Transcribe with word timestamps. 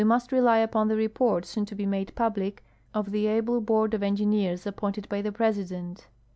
st 0.01 0.31
rely 0.31 0.65
u))on 0.65 0.87
the 0.87 0.95
report, 0.95 1.45
soon 1.45 1.63
to 1.63 1.75
be 1.75 1.85
made 1.85 2.11
public, 2.15 2.63
of 2.91 3.11
the 3.11 3.27
able 3.27 3.61
board 3.61 3.93
of 3.93 4.01
engineers 4.01 4.65
appointed 4.65 5.07
by 5.09 5.21
the 5.21 5.31
Presidcmt. 5.31 6.07